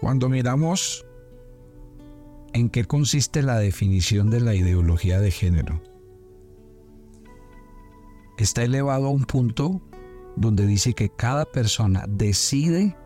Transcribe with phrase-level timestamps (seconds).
[0.00, 1.04] Cuando miramos
[2.52, 5.82] en qué consiste la definición de la ideología de género,
[8.38, 9.82] está elevado a un punto
[10.36, 12.96] donde dice que cada persona decide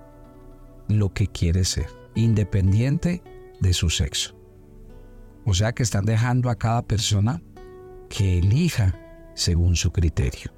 [0.87, 3.23] lo que quiere ser, independiente
[3.59, 4.37] de su sexo.
[5.47, 7.43] O sea que están dejando a cada persona
[8.11, 10.53] que elija según su criterio.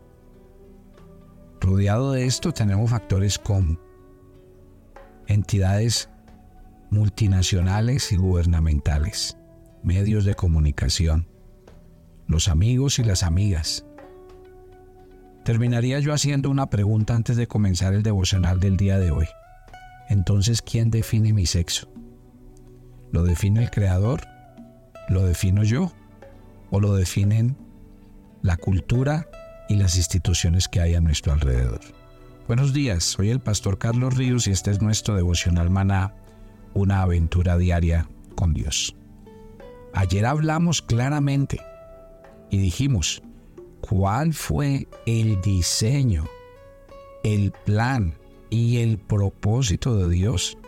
[1.60, 3.78] Rodeado de esto tenemos factores como
[5.28, 6.10] entidades
[6.94, 9.36] multinacionales y gubernamentales,
[9.82, 11.28] medios de comunicación,
[12.28, 13.84] los amigos y las amigas.
[15.44, 19.26] Terminaría yo haciendo una pregunta antes de comenzar el devocional del día de hoy.
[20.08, 21.92] Entonces, ¿quién define mi sexo?
[23.12, 24.22] ¿Lo define el Creador?
[25.08, 25.92] ¿Lo defino yo?
[26.70, 27.56] ¿O lo definen
[28.42, 29.28] la cultura
[29.68, 31.80] y las instituciones que hay a nuestro alrededor?
[32.46, 36.14] Buenos días, soy el pastor Carlos Ríos y este es nuestro devocional maná,
[36.74, 38.94] una aventura diaria con Dios.
[39.92, 41.60] Ayer hablamos claramente
[42.50, 43.22] y dijimos
[43.80, 46.24] cuál fue el diseño,
[47.22, 48.14] el plan
[48.50, 50.58] y el propósito de Dios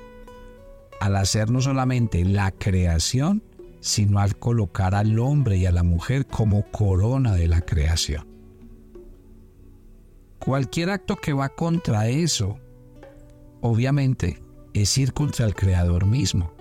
[1.01, 3.43] al hacer no solamente la creación,
[3.81, 8.27] sino al colocar al hombre y a la mujer como corona de la creación.
[10.39, 12.59] Cualquier acto que va contra eso,
[13.61, 14.43] obviamente,
[14.83, 16.53] es ir contra el Creador mismo.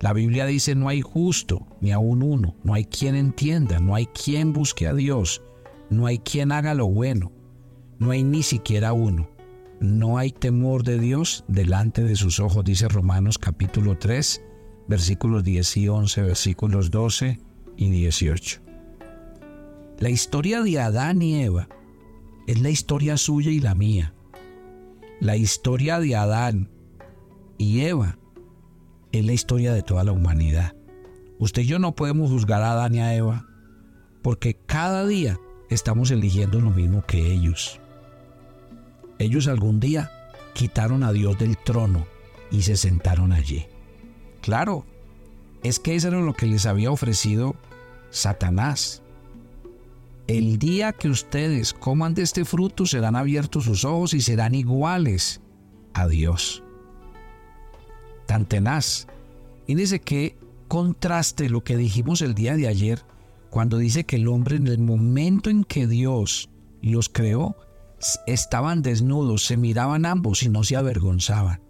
[0.00, 4.06] La Biblia dice no hay justo, ni aún uno, no hay quien entienda, no hay
[4.06, 5.42] quien busque a Dios,
[5.90, 7.32] no hay quien haga lo bueno,
[7.98, 9.28] no hay ni siquiera uno.
[9.78, 14.42] No hay temor de Dios delante de sus ojos, dice Romanos capítulo 3,
[14.88, 17.38] versículos 10 y 11, versículos 12
[17.76, 18.60] y 18.
[19.98, 21.68] La historia de Adán y Eva
[22.46, 24.14] es la historia suya y la mía.
[25.20, 26.70] La historia de Adán
[27.58, 28.18] y Eva
[29.12, 30.74] es la historia de toda la humanidad.
[31.38, 33.46] Usted y yo no podemos juzgar a Adán y a Eva
[34.22, 35.38] porque cada día
[35.70, 37.80] estamos eligiendo lo mismo que ellos.
[39.18, 40.10] Ellos algún día
[40.54, 42.06] quitaron a Dios del trono
[42.50, 43.66] y se sentaron allí.
[44.40, 44.84] Claro,
[45.62, 47.56] es que eso era lo que les había ofrecido
[48.10, 49.02] Satanás.
[50.26, 55.40] El día que ustedes coman de este fruto serán abiertos sus ojos y serán iguales
[55.94, 56.62] a Dios.
[58.26, 59.06] Tan tenaz.
[59.66, 60.36] Dice que
[60.68, 63.02] contraste lo que dijimos el día de ayer
[63.50, 66.50] cuando dice que el hombre en el momento en que Dios
[66.82, 67.56] los creó
[68.26, 71.62] estaban desnudos, se miraban ambos y no se avergonzaban.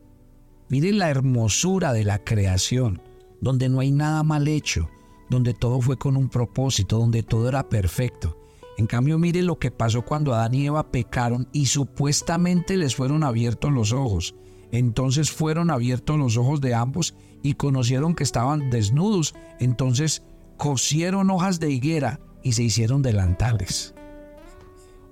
[0.68, 3.00] Miren la hermosura de la creación,
[3.40, 4.88] donde no hay nada mal hecho,
[5.30, 8.36] donde todo fue con un propósito, donde todo era perfecto.
[8.76, 13.22] En cambio, mire lo que pasó cuando Adán y Eva pecaron y supuestamente les fueron
[13.22, 14.34] abiertos los ojos.
[14.76, 19.34] Entonces fueron abiertos los ojos de ambos y conocieron que estaban desnudos.
[19.58, 20.22] Entonces
[20.56, 23.94] cosieron hojas de higuera y se hicieron delantales.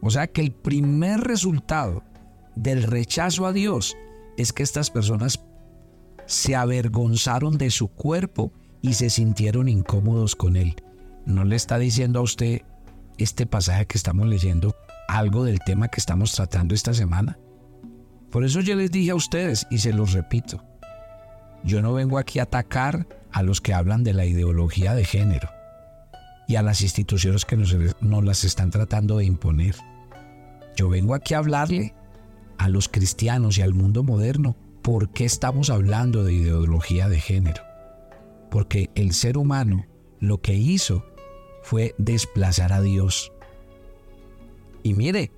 [0.00, 2.02] O sea que el primer resultado
[2.56, 3.96] del rechazo a Dios
[4.36, 5.42] es que estas personas
[6.26, 8.52] se avergonzaron de su cuerpo
[8.82, 10.76] y se sintieron incómodos con él.
[11.24, 12.62] ¿No le está diciendo a usted
[13.16, 14.74] este pasaje que estamos leyendo
[15.08, 17.38] algo del tema que estamos tratando esta semana?
[18.34, 20.60] Por eso yo les dije a ustedes y se los repito,
[21.62, 25.48] yo no vengo aquí a atacar a los que hablan de la ideología de género
[26.48, 29.76] y a las instituciones que nos, nos las están tratando de imponer.
[30.74, 31.94] Yo vengo aquí a hablarle
[32.58, 37.62] a los cristianos y al mundo moderno por qué estamos hablando de ideología de género.
[38.50, 39.86] Porque el ser humano
[40.18, 41.06] lo que hizo
[41.62, 43.30] fue desplazar a Dios.
[44.82, 45.30] Y mire,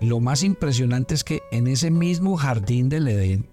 [0.00, 3.48] lo más impresionante es que en ese mismo jardín del Edén,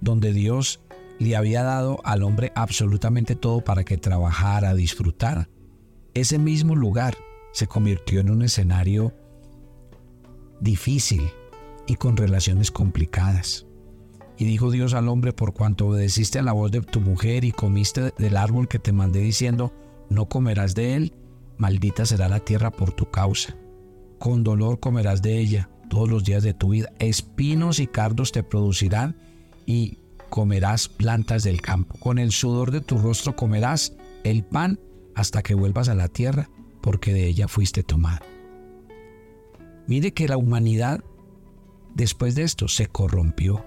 [0.00, 0.80] donde Dios
[1.18, 5.48] le había dado al hombre absolutamente todo para que trabajara, disfrutara,
[6.14, 7.16] ese mismo lugar
[7.52, 9.14] se convirtió en un escenario
[10.60, 11.30] difícil
[11.86, 13.66] y con relaciones complicadas.
[14.38, 17.52] Y dijo Dios al hombre, por cuanto obedeciste a la voz de tu mujer y
[17.52, 19.72] comiste del árbol que te mandé diciendo,
[20.10, 21.14] no comerás de él,
[21.56, 23.56] maldita será la tierra por tu causa.
[24.18, 26.92] Con dolor comerás de ella todos los días de tu vida.
[26.98, 29.16] Espinos y cardos te producirán
[29.66, 29.98] y
[30.30, 31.98] comerás plantas del campo.
[31.98, 34.80] Con el sudor de tu rostro comerás el pan
[35.14, 38.24] hasta que vuelvas a la tierra, porque de ella fuiste tomado.
[39.86, 41.02] Mire que la humanidad
[41.94, 43.64] después de esto se corrompió.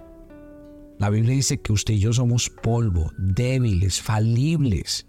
[1.00, 5.08] La Biblia dice que usted y yo somos polvo, débiles, falibles.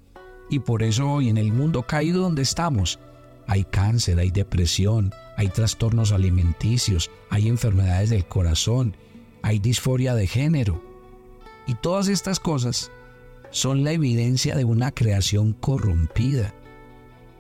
[0.49, 2.99] Y por eso hoy en el mundo caído donde estamos,
[3.51, 8.97] hay cáncer, hay depresión, hay trastornos alimenticios, hay enfermedades del corazón,
[9.43, 10.81] hay disforia de género.
[11.67, 12.93] Y todas estas cosas
[13.51, 16.55] son la evidencia de una creación corrompida.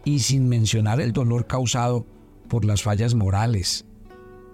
[0.04, 2.04] Y sin mencionar el dolor causado
[2.48, 3.84] por las fallas morales,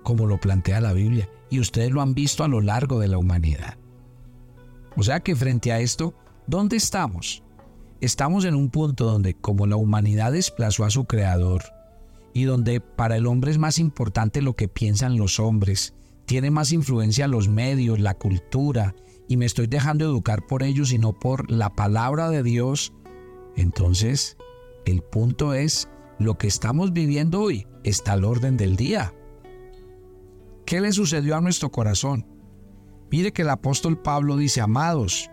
[0.02, 1.26] como lo plantea la Biblia.
[1.48, 3.78] Y ustedes lo han visto a lo largo de la humanidad.
[4.94, 6.12] O sea que frente a esto,
[6.46, 7.42] ¿dónde estamos?
[8.00, 11.62] Estamos en un punto donde como la humanidad desplazó a su creador
[12.34, 15.94] y donde para el hombre es más importante lo que piensan los hombres,
[16.26, 18.94] tiene más influencia los medios, la cultura,
[19.28, 22.92] y me estoy dejando educar por ellos y no por la palabra de Dios,
[23.56, 24.36] entonces
[24.84, 25.88] el punto es,
[26.18, 29.14] lo que estamos viviendo hoy está al orden del día.
[30.66, 32.26] ¿Qué le sucedió a nuestro corazón?
[33.10, 35.30] Mire que el apóstol Pablo dice, amados,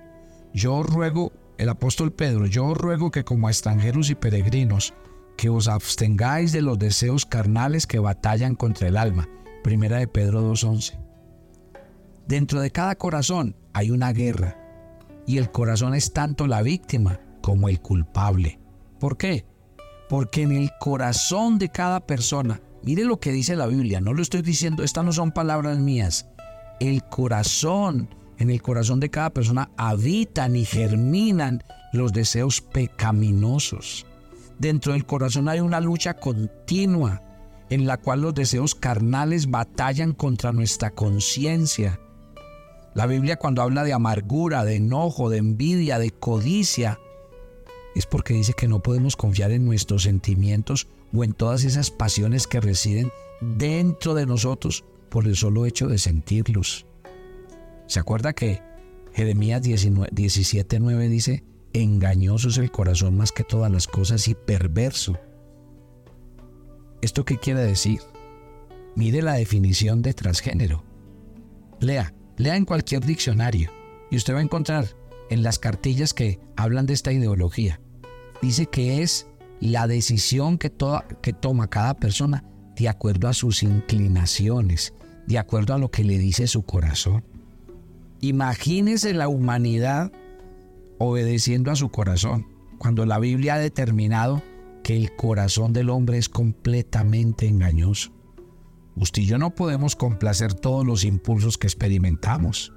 [0.53, 1.33] yo ruego,
[1.63, 4.93] el apóstol Pedro, yo ruego que como extranjeros y peregrinos,
[5.37, 9.29] que os abstengáis de los deseos carnales que batallan contra el alma.
[9.63, 10.99] Primera de Pedro 2.11.
[12.27, 14.57] Dentro de cada corazón hay una guerra
[15.25, 18.59] y el corazón es tanto la víctima como el culpable.
[18.99, 19.45] ¿Por qué?
[20.09, 24.21] Porque en el corazón de cada persona, mire lo que dice la Biblia, no lo
[24.21, 26.27] estoy diciendo, estas no son palabras mías,
[26.81, 28.09] el corazón,
[28.39, 31.63] en el corazón de cada persona habitan y germinan
[31.93, 34.05] los deseos pecaminosos.
[34.59, 37.21] Dentro del corazón hay una lucha continua
[37.69, 41.99] en la cual los deseos carnales batallan contra nuestra conciencia.
[42.93, 46.99] La Biblia cuando habla de amargura, de enojo, de envidia, de codicia,
[47.95, 52.47] es porque dice que no podemos confiar en nuestros sentimientos o en todas esas pasiones
[52.47, 56.85] que residen dentro de nosotros por el solo hecho de sentirlos.
[57.87, 58.61] ¿Se acuerda que
[59.13, 61.43] Jeremías 17:9 dice,
[61.73, 65.17] engañoso es el corazón más que todas las cosas y perverso?
[67.01, 67.99] ¿Esto qué quiere decir?
[68.95, 70.83] Mire la definición de transgénero.
[71.79, 73.69] Lea, lea en cualquier diccionario
[74.09, 74.87] y usted va a encontrar
[75.29, 77.81] en las cartillas que hablan de esta ideología.
[78.41, 79.27] Dice que es
[79.59, 80.71] la decisión que,
[81.21, 82.43] que toma cada persona
[82.75, 84.93] de acuerdo a sus inclinaciones,
[85.27, 87.23] de acuerdo a lo que le dice su corazón.
[88.23, 90.13] Imagínese la humanidad
[90.97, 92.47] obedeciendo a su corazón,
[92.77, 94.41] cuando la Biblia ha determinado
[94.81, 98.13] que el corazón del hombre es completamente engañoso.
[98.95, 102.71] Usted y yo no podemos complacer todos los impulsos que experimentamos.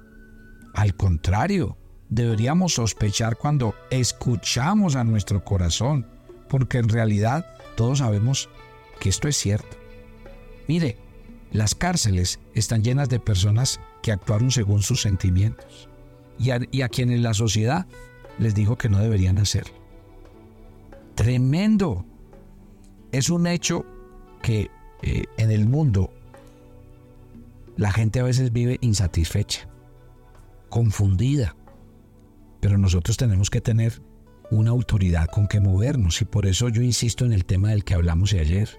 [0.73, 1.77] Al contrario,
[2.09, 6.07] deberíamos sospechar cuando escuchamos a nuestro corazón,
[6.49, 7.45] porque en realidad
[7.77, 8.49] todos sabemos
[8.99, 9.77] que esto es cierto.
[10.67, 10.97] Mire,
[11.53, 15.89] las cárceles están llenas de personas que actuaron según sus sentimientos
[16.39, 17.87] y a, quienes la sociedad
[18.39, 19.73] les dijo que no deberían hacerlo.
[21.13, 22.05] Tremendo.
[23.11, 23.85] Es un hecho
[24.41, 24.71] que
[25.01, 26.13] eh, en el mundo
[27.75, 29.67] la gente a veces vive insatisfecha,
[30.69, 31.57] confundida,
[32.61, 34.01] pero nosotros tenemos que tener
[34.51, 37.93] una autoridad con que movernos y por eso yo insisto en el tema del que
[37.93, 38.69] hablamos de ayer.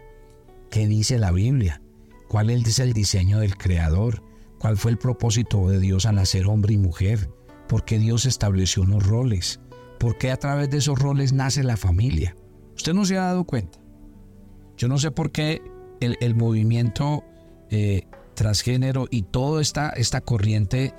[0.71, 1.83] ¿Qué dice la Biblia?
[2.29, 4.27] ¿Cuál es el diseño del Creador?
[4.59, 7.31] ¿Cuál fue el propósito de Dios al hacer hombre y mujer?
[7.69, 9.61] ¿Por qué Dios estableció unos roles?
[9.99, 12.37] ¿Por qué a través de esos roles nace la familia?
[12.75, 13.79] Usted no se ha dado cuenta.
[14.77, 15.61] Yo no sé por qué
[16.01, 17.25] el, movimiento
[17.71, 20.95] eh, transgénero y toda esta, esta corriente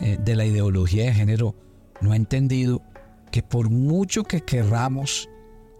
[0.00, 1.54] eh, de la ideología de género
[2.00, 2.82] no ha entendido
[3.30, 5.28] que por mucho que querramos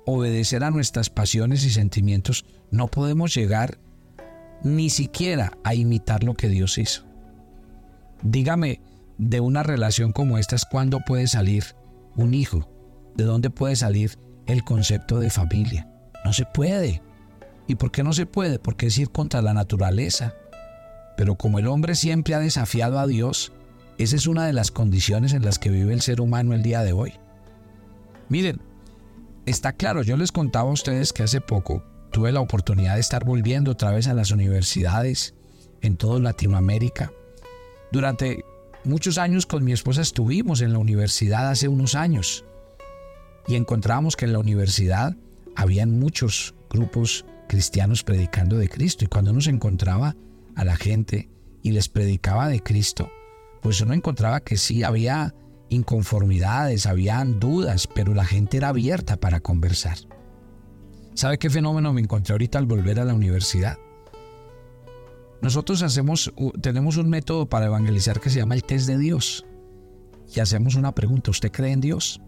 [0.05, 3.79] obedecer a nuestras pasiones y sentimientos, no podemos llegar
[4.63, 7.08] ni siquiera a imitar lo que Dios hizo.
[8.23, 8.81] Dígame,
[9.19, 11.65] de una relación como esta es cuando puede salir
[12.17, 12.69] un hijo,
[13.17, 15.89] de dónde puede salir el concepto de familia.
[16.25, 17.03] No se puede.
[17.67, 18.59] ¿Y por qué no se puede?
[18.59, 20.35] Porque es ir contra la naturaleza.
[21.17, 23.53] Pero como el hombre siempre ha desafiado a Dios,
[23.99, 26.83] esa es una de las condiciones en las que vive el ser humano el día
[26.83, 27.15] de hoy.
[28.29, 28.61] Miren,
[29.47, 31.83] está claro, yo les contaba a ustedes que hace poco
[32.13, 35.35] tuve la oportunidad de estar volviendo otra vez a las universidades
[35.81, 37.13] en toda Latinoamérica.
[37.91, 38.45] Durante
[38.85, 42.45] muchos años con mi esposa estuvimos en la universidad hace unos años
[43.47, 45.17] y encontramos que en la universidad
[45.57, 50.15] habían muchos grupos cristianos predicando de Cristo y cuando uno se encontraba
[50.55, 51.31] a la gente
[51.63, 53.11] y les predicaba de Cristo,
[53.63, 55.35] pues uno encontraba que sí había
[55.71, 59.97] inconformidades, habían dudas, pero la gente era abierta para conversar.
[61.15, 63.79] ¿Sabe qué fenómeno me encontré ahorita al volver a la universidad?
[65.43, 69.45] Nosotros hacemos, tenemos un método para evangelizar que se llama el test de Dios.
[70.35, 72.21] Y hacemos una pregunta, ¿usted cree en Dios?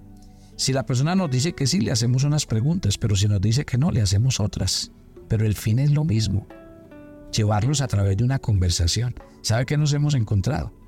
[0.57, 3.65] Si la persona nos dice que sí, le hacemos unas preguntas, pero si nos dice
[3.65, 4.93] que no, le hacemos otras.
[5.29, 6.47] Pero el fin es lo mismo,
[7.33, 9.15] llevarlos a través de una conversación.
[9.43, 10.81] ¿Sabe qué nos hemos encontrado?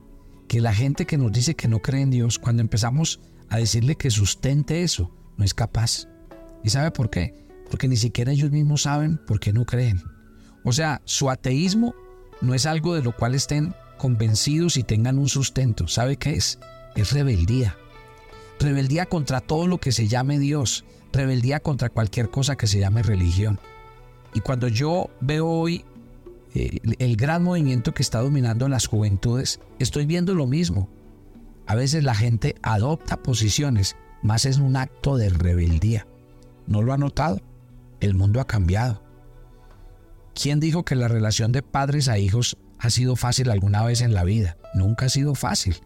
[0.52, 3.96] que la gente que nos dice que no cree en Dios, cuando empezamos a decirle
[3.96, 6.08] que sustente eso, no es capaz.
[6.62, 7.34] ¿Y sabe por qué?
[7.70, 10.02] Porque ni siquiera ellos mismos saben por qué no creen.
[10.62, 11.94] O sea, su ateísmo
[12.42, 15.86] no es algo de lo cual estén convencidos y tengan un sustento.
[15.88, 16.58] ¿Sabe qué es?
[16.96, 17.76] Es rebeldía.
[18.58, 20.84] Rebeldía contra todo lo que se llame Dios.
[21.12, 23.60] Rebeldía contra cualquier cosa que se llame religión.
[24.34, 25.84] Y cuando yo veo hoy
[26.54, 30.88] eh, el gran movimiento que está dominando las juventudes, estoy viendo lo mismo.
[31.66, 36.06] A veces la gente adopta posiciones, más es un acto de rebeldía.
[36.66, 37.40] ¿No lo ha notado?
[38.00, 39.02] El mundo ha cambiado.
[40.34, 44.14] ¿Quién dijo que la relación de padres a hijos ha sido fácil alguna vez en
[44.14, 44.56] la vida?
[44.74, 45.76] Nunca ha sido fácil.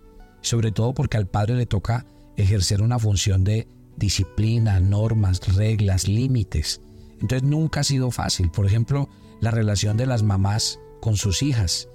[0.40, 6.80] Sobre todo porque al padre le toca ejercer una función de disciplina, normas, reglas, límites.
[7.20, 8.50] Entonces nunca ha sido fácil.
[8.50, 9.08] Por ejemplo,
[9.40, 11.88] la relación de las mamás con sus hijas.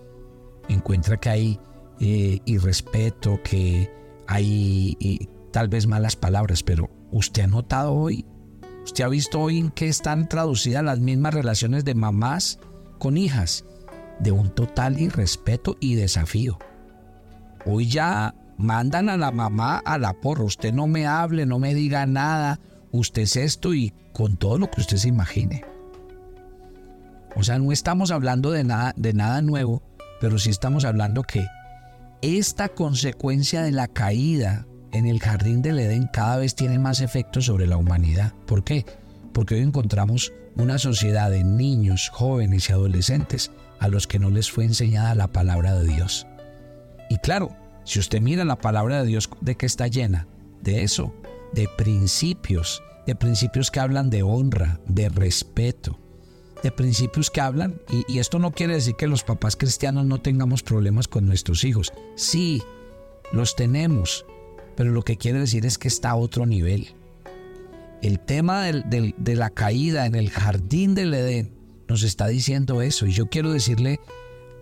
[0.67, 1.59] Encuentra que hay
[1.99, 3.91] eh, irrespeto, que
[4.27, 8.25] hay eh, tal vez malas palabras, pero usted ha notado hoy,
[8.83, 12.59] usted ha visto hoy en qué están traducidas las mismas relaciones de mamás
[12.99, 13.65] con hijas,
[14.19, 16.57] de un total irrespeto y desafío.
[17.65, 21.73] Hoy ya mandan a la mamá a la porra, usted no me hable, no me
[21.73, 22.59] diga nada,
[22.91, 25.63] usted es esto y con todo lo que usted se imagine.
[27.35, 29.81] O sea, no estamos hablando de nada, de nada nuevo,
[30.19, 31.47] pero sí estamos hablando que
[32.21, 37.45] esta consecuencia de la caída en el jardín del Edén cada vez tiene más efectos
[37.45, 38.33] sobre la humanidad.
[38.45, 38.85] ¿Por qué?
[39.33, 44.51] Porque hoy encontramos una sociedad de niños, jóvenes y adolescentes a los que no les
[44.51, 46.27] fue enseñada la palabra de Dios.
[47.09, 50.27] Y claro, si usted mira la palabra de Dios, ¿de qué está llena?
[50.61, 51.13] De eso,
[51.53, 55.97] de principios, de principios que hablan de honra, de respeto,
[56.61, 60.61] de principios que hablan, y, esto no quiere decir que los papás cristianos no tengamos
[60.61, 61.91] problemas con nuestros hijos.
[62.15, 62.61] Sí,
[63.33, 64.25] los tenemos,
[64.75, 66.95] pero lo que quiere decir es que está a otro nivel.
[68.01, 71.53] El tema de la caída en el jardín del Edén
[71.87, 73.99] nos está diciendo eso, y yo quiero decirle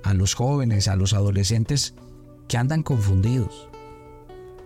[0.04, 1.94] a los jóvenes, a los adolescentes
[2.48, 3.70] que andan confundidos.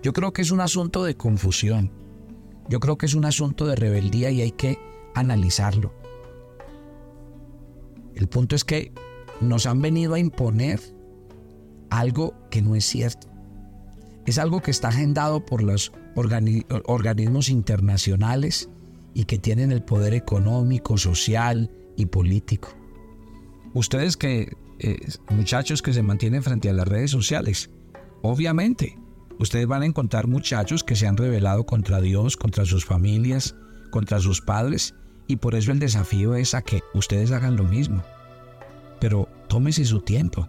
[0.01, 1.91] Yo creo que es un asunto de confusión.
[2.69, 4.79] Yo creo que es un asunto de rebeldía y hay que
[5.13, 5.93] analizarlo.
[8.15, 8.91] El punto es que
[9.41, 10.79] nos han venido a imponer
[11.89, 13.27] algo que no es cierto.
[14.25, 15.91] Es algo que está agendado por los
[16.85, 18.69] organismos internacionales
[19.13, 22.69] y que tienen el poder económico, social y político.
[23.73, 24.97] Ustedes que, eh,
[25.29, 27.69] muchachos que se mantienen frente a las redes sociales,
[28.21, 28.97] obviamente,
[29.39, 33.55] ustedes van a encontrar muchachos que se han rebelado contra Dios, contra sus familias,
[33.91, 34.95] contra sus padres
[35.27, 38.03] y por eso el desafío es a que ustedes hagan lo mismo.
[38.99, 40.47] Pero tómese su tiempo.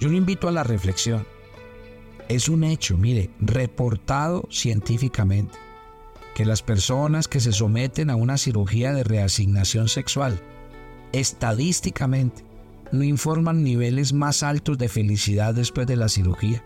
[0.00, 1.26] Yo lo invito a la reflexión.
[2.28, 5.58] Es un hecho, mire, reportado científicamente,
[6.34, 10.38] que las personas que se someten a una cirugía de reasignación sexual,
[11.12, 12.44] estadísticamente,
[12.92, 16.62] no informan niveles más altos de felicidad después de la cirugía.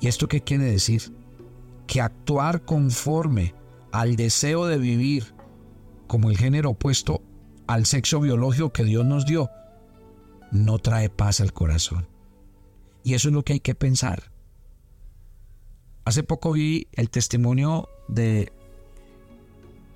[0.00, 1.12] ¿Y esto qué quiere decir?
[1.88, 3.54] Que actuar conforme
[3.90, 5.34] al deseo de vivir
[6.06, 7.22] como el género opuesto
[7.66, 9.50] al sexo biológico que Dios nos dio,
[10.52, 12.06] no trae paz al corazón.
[13.06, 14.32] Y eso es lo que hay que pensar.
[16.04, 18.52] Hace poco vi el testimonio de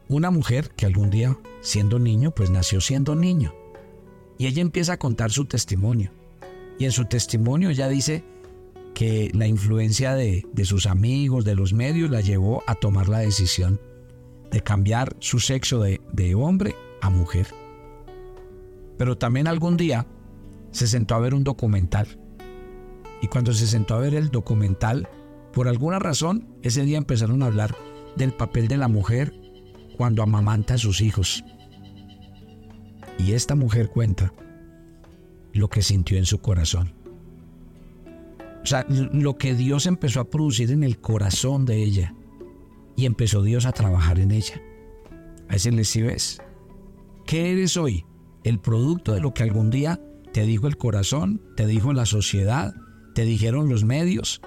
[0.07, 3.53] una mujer que algún día, siendo niño, pues nació siendo niño.
[4.39, 6.13] Y ella empieza a contar su testimonio.
[6.79, 8.23] Y en su testimonio ella dice
[8.95, 13.19] que la influencia de, de sus amigos, de los medios, la llevó a tomar la
[13.19, 13.81] decisión
[14.53, 17.49] de cambiar su sexo de, hombre a mujer.
[18.99, 20.07] Pero también algún día
[20.71, 22.21] se sentó a ver un documental.
[23.23, 25.09] Y cuando se sentó a ver el documental,
[25.53, 27.75] por alguna razón, ese día empezaron a hablar
[28.17, 29.35] del papel de la mujer
[29.97, 31.45] cuando amamanta a sus hijos.
[33.19, 34.33] Y esta mujer cuenta
[35.53, 36.95] lo que sintió en su corazón.
[38.63, 42.15] O sea, lo que Dios empezó a producir en el corazón de ella
[42.97, 44.61] y empezó Dios a trabajar en ella.
[45.49, 46.41] A le si ves.
[47.27, 48.05] ¿Qué eres hoy?
[48.45, 50.01] El producto de lo que algún día
[50.33, 52.75] te dijo el corazón, te dijo la sociedad,
[53.15, 54.41] te dijeron los medios,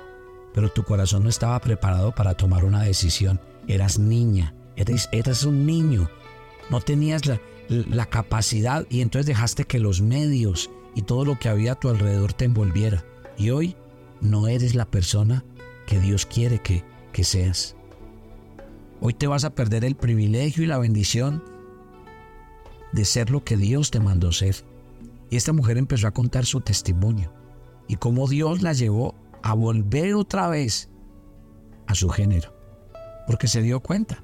[0.53, 3.39] pero tu corazón no estaba preparado para tomar una decisión.
[3.67, 6.09] Eras niña, eres, eras un niño,
[6.69, 11.49] no tenías la, la capacidad y entonces dejaste que los medios y todo lo que
[11.49, 13.03] había a tu alrededor te envolviera.
[13.37, 13.75] Y hoy
[14.21, 15.43] no eres la persona
[15.87, 17.75] que Dios quiere que, que seas.
[19.01, 21.43] Hoy te vas a perder el privilegio y la bendición
[22.93, 24.55] de ser lo que Dios te mandó ser.
[25.29, 27.33] Y esta mujer empezó a contar su testimonio.
[27.87, 30.89] Y cómo Dios la llevó a volver otra vez
[31.87, 32.53] a su género,
[33.27, 34.23] porque se dio cuenta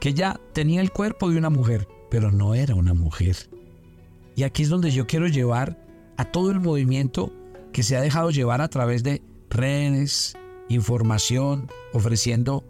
[0.00, 3.36] que ella tenía el cuerpo de una mujer, pero no era una mujer.
[4.34, 7.32] Y aquí es donde yo quiero llevar a todo el movimiento
[7.72, 10.36] que se ha dejado llevar a través de redes,
[10.68, 12.64] información, ofreciendo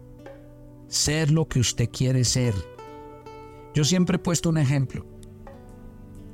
[0.88, 2.54] ser lo que usted quiere ser.
[3.74, 5.06] Yo siempre he puesto un ejemplo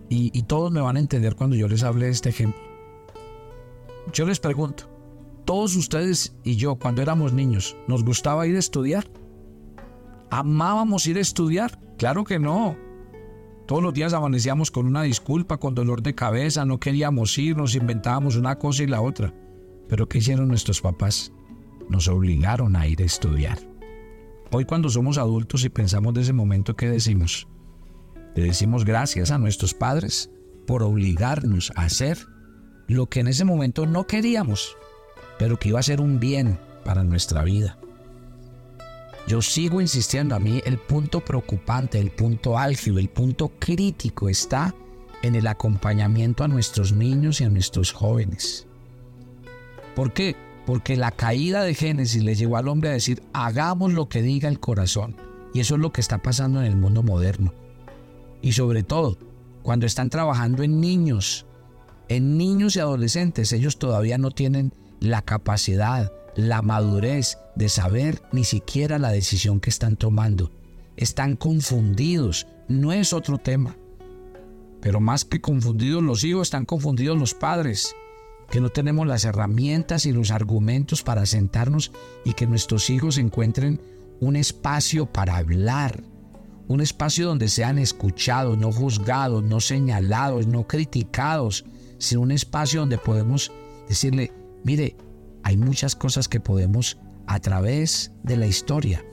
[0.09, 2.66] y, y todos me van a entender cuando yo les hable de este ejemplo.
[4.13, 4.85] Yo les pregunto,
[5.45, 9.07] todos ustedes y yo cuando éramos niños, ¿nos gustaba ir a estudiar?
[10.31, 11.79] ¿Amábamos ir a estudiar?
[11.99, 12.77] Claro que no.
[13.67, 17.75] Todos los días amanecíamos con una disculpa, con dolor de cabeza, no queríamos ir, nos
[17.75, 19.35] inventábamos una cosa y la otra.
[19.89, 21.33] Pero ¿qué hicieron nuestros papás?
[21.89, 23.59] Nos obligaron a ir a estudiar.
[24.53, 27.49] Hoy cuando somos adultos y pensamos de ese momento, ¿qué decimos?
[28.37, 30.31] Le decimos gracias a nuestros padres
[30.67, 32.19] por obligarnos a hacer
[32.89, 34.77] lo que en ese momento no queríamos,
[35.39, 37.79] pero que iba a ser un bien para nuestra vida.
[39.27, 44.73] Yo sigo insistiendo, a mí el punto preocupante, el punto álgido, el punto crítico está
[45.23, 48.67] en el acompañamiento a nuestros niños y a nuestros jóvenes.
[49.97, 50.37] ¿Por qué?
[50.65, 54.49] Porque la caída de Génesis le llevó al hombre a decir, hagamos lo que diga
[54.49, 55.17] el corazón.
[55.53, 57.53] Y eso es lo que está pasando en el mundo moderno.
[58.43, 59.17] Y sobre todo,
[59.63, 61.47] cuando están trabajando en niños,
[62.09, 68.45] en niños y adolescentes, ellos todavía no tienen la capacidad, la madurez de saber ni
[68.45, 70.51] siquiera la decisión que están tomando.
[70.97, 73.77] Están confundidos, no es otro tema.
[74.81, 77.95] Pero más que confundidos los hijos, están confundidos los padres,
[78.51, 81.93] que no tenemos las herramientas y los argumentos para sentarnos
[82.25, 83.81] y que nuestros hijos encuentren
[84.21, 86.05] un espacio para hablar,
[86.69, 91.65] un espacio donde sean escuchados, no juzgados, no señalados, no criticados,
[91.99, 93.53] sino un espacio donde podemos
[93.89, 94.33] decirle,
[94.65, 94.97] mire,
[95.43, 99.05] hay muchas cosas que podemos a través de la historia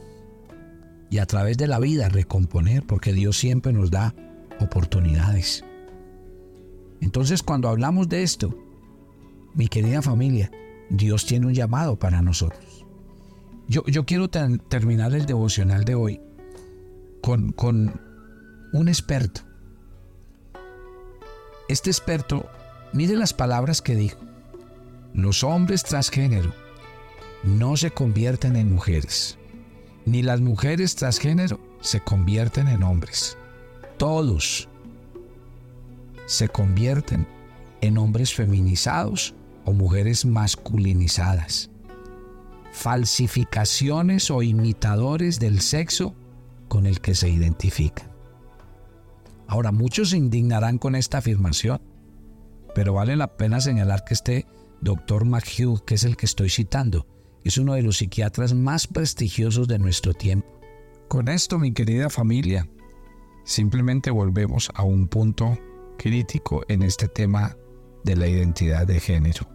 [1.10, 4.16] y a través de la vida recomponer, porque Dios siempre nos da
[4.60, 5.64] oportunidades.
[7.01, 8.57] Entonces cuando hablamos de esto,
[9.53, 10.51] mi querida familia,
[10.90, 12.86] Dios tiene un llamado para nosotros.
[13.68, 16.22] Yo, yo quiero terminar el devocional de hoy
[17.22, 18.01] con, con
[18.74, 19.42] un experto.
[21.70, 22.50] Este experto,
[22.94, 24.20] mire las palabras que dijo.
[25.14, 26.53] Los hombres transgénero
[27.44, 29.38] no se convierten en mujeres,
[30.06, 33.38] ni las mujeres transgénero se convierten en hombres.
[33.98, 34.68] Todos
[36.25, 37.27] se convierten
[37.82, 41.70] en hombres feminizados o mujeres masculinizadas.
[42.72, 46.16] Falsificaciones o imitadores del sexo
[46.68, 48.10] con el que se identifican.
[49.48, 51.79] Ahora, muchos se indignarán con esta afirmación,
[52.75, 54.46] pero vale la pena señalar que este
[54.81, 55.25] Dr.
[55.25, 57.07] McHugh, que es el que estoy citando,
[57.44, 60.48] es uno de los psiquiatras más prestigiosos de nuestro tiempo.
[61.07, 62.68] Con esto, mi querida familia,
[63.44, 65.57] simplemente volvemos a un punto
[65.98, 67.55] crítico en este tema
[68.03, 69.48] de la identidad de género.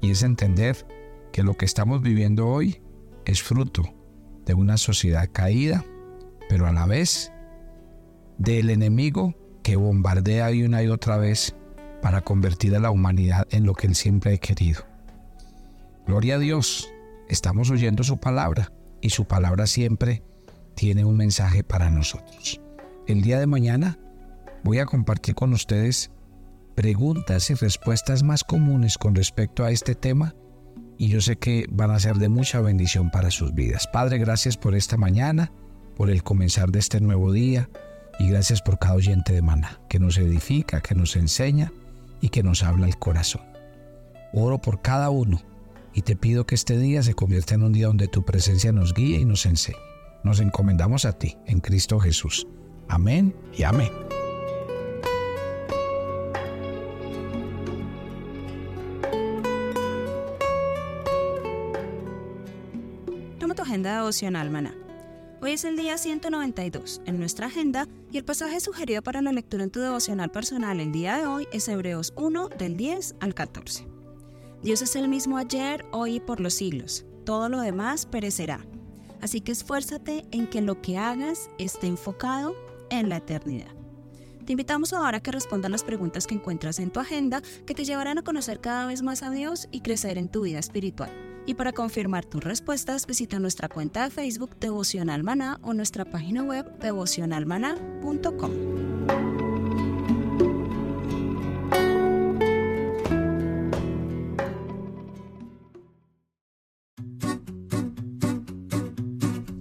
[0.00, 0.86] Y es entender
[1.32, 2.80] que lo que estamos viviendo hoy
[3.24, 3.82] es fruto
[4.44, 5.84] de una sociedad caída,
[6.48, 7.32] pero a la vez
[8.38, 11.56] del enemigo que bombardea una y otra vez
[12.06, 14.82] para convertir a la humanidad en lo que Él siempre ha querido.
[16.06, 16.88] Gloria a Dios,
[17.28, 20.22] estamos oyendo su palabra y su palabra siempre
[20.76, 22.60] tiene un mensaje para nosotros.
[23.08, 23.98] El día de mañana
[24.62, 26.12] voy a compartir con ustedes
[26.76, 30.36] preguntas y respuestas más comunes con respecto a este tema
[30.98, 33.88] y yo sé que van a ser de mucha bendición para sus vidas.
[33.92, 35.50] Padre, gracias por esta mañana,
[35.96, 37.68] por el comenzar de este nuevo día
[38.20, 41.72] y gracias por cada oyente de Mana que nos edifica, que nos enseña
[42.20, 43.42] y que nos habla el corazón.
[44.32, 45.40] Oro por cada uno
[45.94, 48.92] y te pido que este día se convierta en un día donde tu presencia nos
[48.92, 49.78] guíe y nos enseñe.
[50.24, 52.46] Nos encomendamos a ti, en Cristo Jesús.
[52.88, 53.90] Amén y amén.
[63.38, 64.85] Toma tu agenda devocional, maná
[65.42, 69.64] Hoy es el día 192 en nuestra agenda y el pasaje sugerido para la lectura
[69.64, 73.86] en tu devocional personal el día de hoy es Hebreos 1 del 10 al 14.
[74.62, 77.04] Dios es el mismo ayer, hoy y por los siglos.
[77.26, 78.64] Todo lo demás perecerá.
[79.20, 82.56] Así que esfuérzate en que lo que hagas esté enfocado
[82.88, 83.74] en la eternidad.
[84.46, 87.84] Te invitamos ahora a que respondas las preguntas que encuentras en tu agenda que te
[87.84, 91.35] llevarán a conocer cada vez más a Dios y crecer en tu vida espiritual.
[91.46, 95.22] Y para confirmar tus respuestas, visita nuestra cuenta de Facebook Devocional
[95.62, 98.50] o nuestra página web devocionalmaná.com.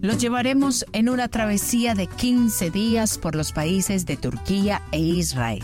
[0.01, 5.63] Los llevaremos en una travesía de 15 días por los países de Turquía e Israel.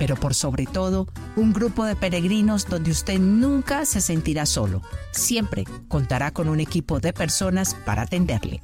[0.00, 4.80] Pero por sobre todo, un grupo de peregrinos donde usted nunca se sentirá solo.
[5.10, 8.62] Siempre contará con un equipo de personas para atenderle.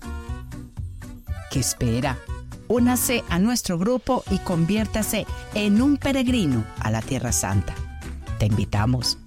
[1.51, 2.19] ¿Qué espera?
[2.69, 7.75] Únase a nuestro grupo y conviértase en un peregrino a la Tierra Santa.
[8.39, 9.19] Te invitamos.